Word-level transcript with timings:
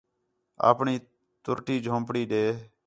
اپݨی 0.69 0.95
تُرُٹی 1.43 1.75
جھونپڑی 1.85 2.21
ݙے 2.31 2.43